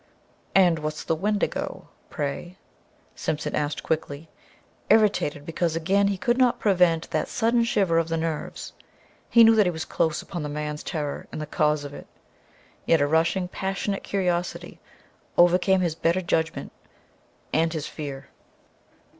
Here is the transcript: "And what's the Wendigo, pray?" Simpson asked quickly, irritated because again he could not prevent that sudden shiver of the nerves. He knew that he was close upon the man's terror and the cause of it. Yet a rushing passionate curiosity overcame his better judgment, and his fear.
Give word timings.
"And 0.55 0.79
what's 0.79 1.03
the 1.03 1.13
Wendigo, 1.13 1.87
pray?" 2.09 2.57
Simpson 3.15 3.53
asked 3.53 3.83
quickly, 3.83 4.29
irritated 4.89 5.45
because 5.45 5.75
again 5.75 6.07
he 6.07 6.17
could 6.17 6.39
not 6.39 6.57
prevent 6.57 7.11
that 7.11 7.27
sudden 7.27 7.63
shiver 7.63 7.99
of 7.99 8.07
the 8.07 8.17
nerves. 8.17 8.73
He 9.29 9.43
knew 9.43 9.53
that 9.53 9.67
he 9.67 9.71
was 9.71 9.85
close 9.85 10.23
upon 10.23 10.41
the 10.41 10.49
man's 10.49 10.81
terror 10.81 11.27
and 11.31 11.39
the 11.39 11.45
cause 11.45 11.83
of 11.83 11.93
it. 11.93 12.07
Yet 12.87 12.99
a 12.99 13.05
rushing 13.05 13.47
passionate 13.47 14.01
curiosity 14.01 14.79
overcame 15.37 15.81
his 15.81 15.93
better 15.93 16.21
judgment, 16.23 16.71
and 17.53 17.71
his 17.71 17.85
fear. 17.85 18.29